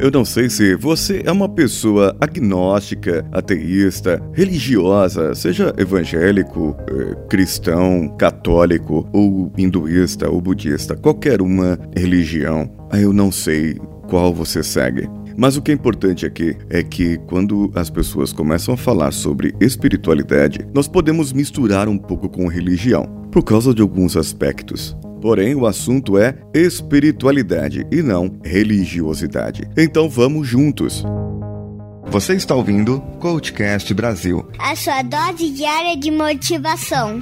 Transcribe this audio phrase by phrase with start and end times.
[0.00, 8.08] Eu não sei se você é uma pessoa agnóstica, ateísta, religiosa, seja evangélico, eh, cristão,
[8.18, 12.70] católico, ou hinduísta ou budista, qualquer uma religião.
[12.94, 13.74] Eu não sei
[14.08, 15.06] qual você segue.
[15.36, 19.54] Mas o que é importante aqui é que quando as pessoas começam a falar sobre
[19.60, 24.96] espiritualidade, nós podemos misturar um pouco com religião, por causa de alguns aspectos.
[25.20, 29.68] Porém, o assunto é espiritualidade e não religiosidade.
[29.76, 31.04] Então vamos juntos.
[32.06, 37.20] Você está ouvindo Coachcast Brasil a sua dose diária de motivação.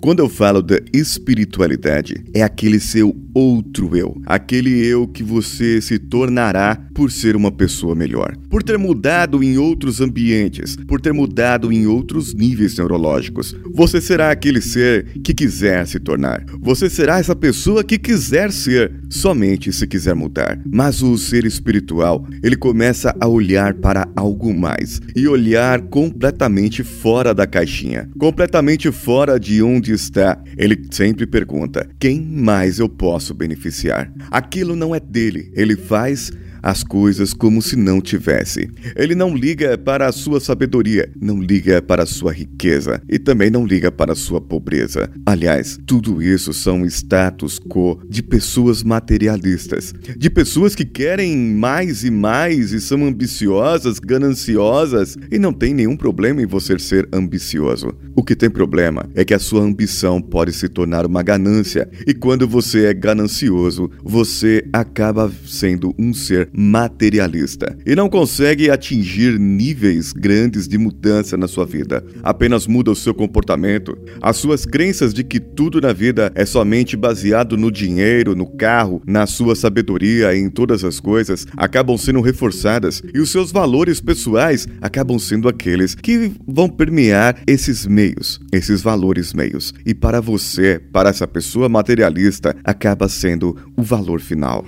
[0.00, 5.98] Quando eu falo da espiritualidade, é aquele seu outro eu, aquele eu que você se
[5.98, 11.70] tornará por ser uma pessoa melhor, por ter mudado em outros ambientes, por ter mudado
[11.70, 13.54] em outros níveis neurológicos.
[13.74, 16.44] Você será aquele ser que quiser se tornar.
[16.60, 20.58] Você será essa pessoa que quiser ser, somente se quiser mudar.
[20.66, 27.34] Mas o ser espiritual, ele começa a olhar para algo mais e olhar completamente fora
[27.34, 34.12] da caixinha, completamente fora de onde está, ele sempre pergunta: quem mais eu posso beneficiar?
[34.30, 38.70] Aquilo não é dele, ele faz as coisas como se não tivesse.
[38.96, 43.50] Ele não liga para a sua sabedoria, não liga para a sua riqueza e também
[43.50, 45.10] não liga para a sua pobreza.
[45.26, 52.10] Aliás, tudo isso são status quo de pessoas materialistas, de pessoas que querem mais e
[52.10, 57.92] mais e são ambiciosas, gananciosas e não tem nenhum problema em você ser ambicioso.
[58.14, 62.14] O que tem problema é que a sua ambição pode se tornar uma ganância e
[62.14, 70.12] quando você é ganancioso, você acaba sendo um ser materialista e não consegue atingir níveis
[70.12, 72.04] grandes de mudança na sua vida.
[72.22, 76.96] Apenas muda o seu comportamento, as suas crenças de que tudo na vida é somente
[76.96, 83.02] baseado no dinheiro, no carro, na sua sabedoria em todas as coisas acabam sendo reforçadas
[83.14, 89.32] e os seus valores pessoais acabam sendo aqueles que vão permear esses meios, esses valores
[89.32, 89.72] meios.
[89.84, 94.64] E para você, para essa pessoa materialista, acaba sendo o valor final.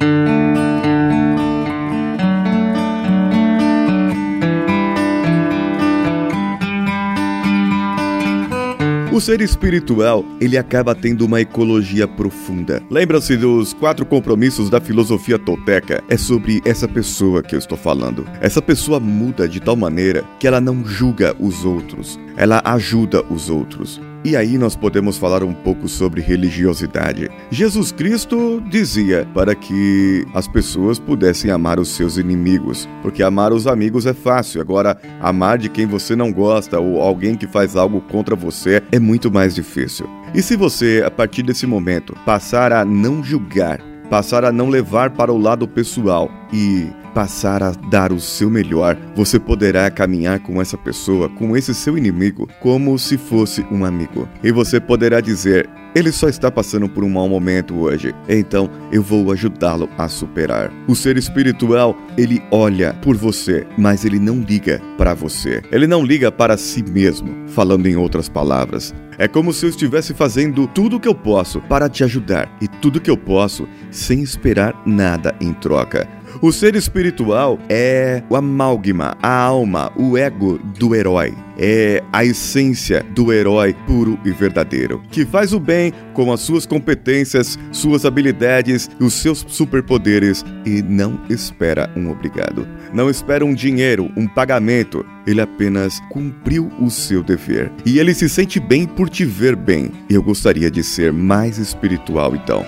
[9.12, 12.82] O ser espiritual, ele acaba tendo uma ecologia profunda.
[12.90, 16.02] Lembra-se dos quatro compromissos da filosofia tolteca?
[16.08, 18.26] É sobre essa pessoa que eu estou falando.
[18.40, 23.50] Essa pessoa muda de tal maneira que ela não julga os outros, ela ajuda os
[23.50, 24.00] outros.
[24.24, 27.28] E aí nós podemos falar um pouco sobre religiosidade.
[27.50, 33.66] Jesus Cristo dizia para que as pessoas pudessem amar os seus inimigos, porque amar os
[33.66, 38.00] amigos é fácil, agora amar de quem você não gosta ou alguém que faz algo
[38.00, 40.08] contra você é muito mais difícil.
[40.32, 45.10] E se você, a partir desse momento, passar a não julgar, passar a não levar
[45.10, 50.60] para o lado pessoal e passar a dar o seu melhor, você poderá caminhar com
[50.60, 54.28] essa pessoa, com esse seu inimigo, como se fosse um amigo.
[54.42, 59.02] E você poderá dizer: ele só está passando por um mau momento hoje, então eu
[59.02, 60.72] vou ajudá-lo a superar.
[60.88, 65.62] O ser espiritual, ele olha por você, mas ele não liga para você.
[65.70, 68.94] Ele não liga para si mesmo, falando em outras palavras.
[69.18, 72.66] É como se eu estivesse fazendo tudo o que eu posso para te ajudar e
[72.66, 76.08] tudo que eu posso sem esperar nada em troca.
[76.40, 81.34] O ser espiritual é o amálgama, a alma, o ego do herói.
[81.58, 86.64] É a essência do herói puro e verdadeiro, que faz o bem com as suas
[86.64, 92.66] competências, suas habilidades e os seus superpoderes e não espera um obrigado.
[92.92, 95.04] Não espera um dinheiro, um pagamento.
[95.26, 97.70] Ele apenas cumpriu o seu dever.
[97.84, 99.90] E ele se sente bem por te ver bem.
[100.08, 102.64] Eu gostaria de ser mais espiritual então.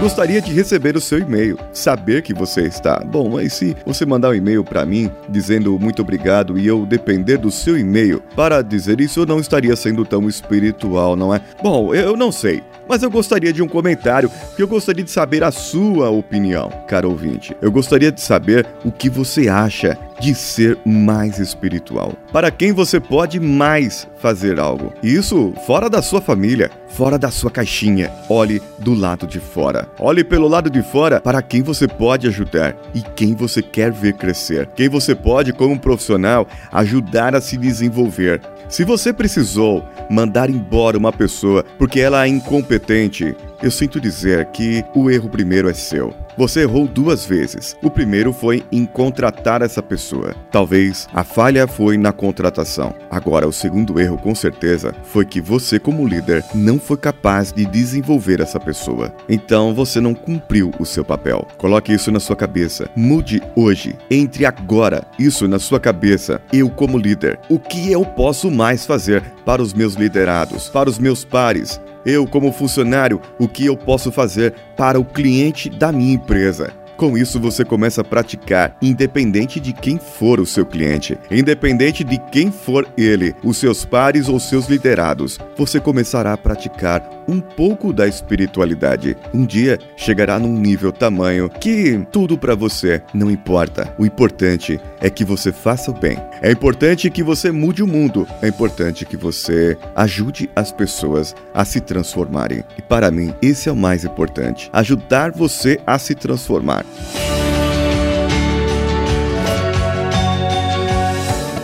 [0.00, 3.02] Gostaria de receber o seu e-mail, saber que você está.
[3.04, 7.38] Bom, mas se você mandar um e-mail para mim dizendo muito obrigado e eu depender
[7.38, 11.40] do seu e-mail para dizer isso, eu não estaria sendo tão espiritual, não é?
[11.62, 12.62] Bom, eu não sei.
[12.88, 17.10] Mas eu gostaria de um comentário, que eu gostaria de saber a sua opinião, caro
[17.10, 17.56] ouvinte.
[17.60, 22.14] Eu gostaria de saber o que você acha de ser mais espiritual.
[22.32, 24.92] Para quem você pode mais fazer algo.
[25.02, 28.10] Isso fora da sua família, fora da sua caixinha.
[28.28, 29.88] Olhe do lado de fora.
[29.98, 34.14] Olhe pelo lado de fora para quem você pode ajudar e quem você quer ver
[34.14, 34.66] crescer.
[34.74, 38.40] Quem você pode, como profissional, ajudar a se desenvolver.
[38.68, 44.84] Se você precisou mandar embora uma pessoa porque ela é incompetente, eu sinto dizer que
[44.94, 46.12] o erro primeiro é seu.
[46.36, 47.74] Você errou duas vezes.
[47.82, 50.34] O primeiro foi em contratar essa pessoa.
[50.50, 52.94] Talvez a falha foi na contratação.
[53.10, 57.64] Agora, o segundo erro, com certeza, foi que você, como líder, não foi capaz de
[57.64, 59.14] desenvolver essa pessoa.
[59.28, 61.46] Então, você não cumpriu o seu papel.
[61.56, 62.90] Coloque isso na sua cabeça.
[62.94, 63.96] Mude hoje.
[64.10, 66.42] Entre agora isso na sua cabeça.
[66.52, 70.98] Eu, como líder, o que eu posso mais fazer para os meus liderados, para os
[70.98, 71.80] meus pares?
[72.06, 76.72] Eu, como funcionário, o que eu posso fazer para o cliente da minha empresa?
[76.96, 82.18] Com isso, você começa a praticar, independente de quem for o seu cliente, independente de
[82.32, 87.92] quem for ele, os seus pares ou seus liderados, você começará a praticar um pouco
[87.92, 89.16] da espiritualidade.
[89.34, 93.92] Um dia chegará num nível tamanho que tudo para você não importa.
[93.98, 96.16] O importante é que você faça o bem.
[96.40, 98.26] É importante que você mude o mundo.
[98.40, 102.64] É importante que você ajude as pessoas a se transformarem.
[102.78, 106.85] E para mim, esse é o mais importante: ajudar você a se transformar.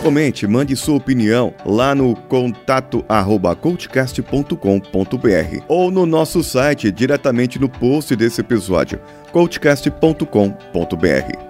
[0.03, 7.69] Comente, mande sua opinião lá no contato arroba coachcast.com.br ou no nosso site diretamente no
[7.69, 8.99] post desse episódio,
[9.31, 11.42] coachcast.com.br.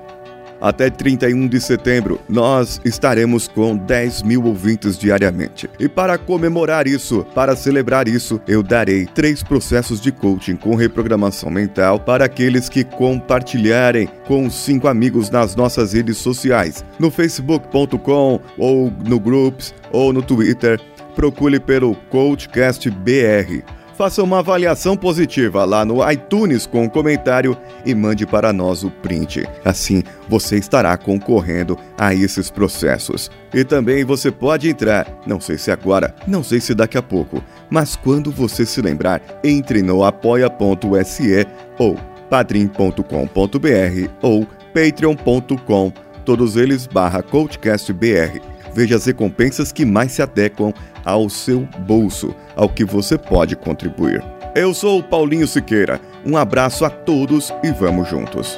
[0.64, 5.70] Até 31 de setembro, nós estaremos com 10 mil ouvintes diariamente.
[5.78, 11.50] E para comemorar isso, para celebrar isso, eu darei três processos de coaching com reprogramação
[11.50, 18.90] mental para aqueles que compartilharem com cinco amigos nas nossas redes sociais, no facebook.com ou
[19.06, 20.80] no Groups ou no Twitter.
[21.14, 27.56] Procure pelo Coachcast BR faça uma avaliação positiva lá no iTunes com um comentário
[27.86, 29.48] e mande para nós o print.
[29.64, 33.32] Assim, você estará concorrendo a esses processos.
[33.54, 37.42] E também você pode entrar, não sei se agora, não sei se daqui a pouco,
[37.70, 41.48] mas quando você se lembrar, entre no apoia.se
[41.80, 41.96] ou
[42.30, 45.94] padrim.com.br ou patreon.com,
[46.26, 48.53] todos eles barra coachcastbr.
[48.74, 50.74] Veja as recompensas que mais se adequam
[51.06, 54.24] ao seu bolso, ao que você pode contribuir.
[54.56, 56.00] Eu sou o Paulinho Siqueira.
[56.26, 58.58] Um abraço a todos e vamos juntos.